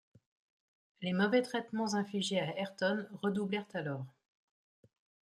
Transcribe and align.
Les 1.03 1.13
mauvais 1.13 1.43
traitements 1.43 1.93
infligés 1.93 2.39
à 2.39 2.57
Ayrton 2.57 3.05
redoublèrent 3.21 3.67
alors 3.75 4.07